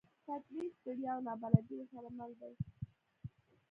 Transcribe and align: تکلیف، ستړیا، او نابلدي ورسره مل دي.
تکلیف، 0.27 0.73
ستړیا، 0.79 1.11
او 1.15 1.21
نابلدي 1.27 1.73
ورسره 1.77 2.09
مل 2.17 2.31
دي. 2.41 2.53